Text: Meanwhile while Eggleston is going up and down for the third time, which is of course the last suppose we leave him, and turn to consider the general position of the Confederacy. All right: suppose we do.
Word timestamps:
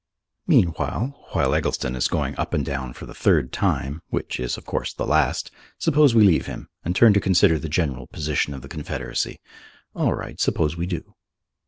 Meanwhile 0.47 1.15
while 1.33 1.53
Eggleston 1.53 1.95
is 1.95 2.07
going 2.07 2.35
up 2.35 2.55
and 2.55 2.65
down 2.65 2.91
for 2.93 3.05
the 3.05 3.13
third 3.13 3.53
time, 3.53 4.01
which 4.09 4.39
is 4.39 4.57
of 4.57 4.65
course 4.65 4.93
the 4.93 5.05
last 5.05 5.51
suppose 5.77 6.15
we 6.15 6.23
leave 6.23 6.47
him, 6.47 6.69
and 6.83 6.95
turn 6.95 7.13
to 7.13 7.21
consider 7.21 7.59
the 7.59 7.69
general 7.69 8.07
position 8.07 8.55
of 8.55 8.63
the 8.63 8.67
Confederacy. 8.67 9.39
All 9.93 10.15
right: 10.15 10.39
suppose 10.39 10.75
we 10.75 10.87
do. 10.87 11.13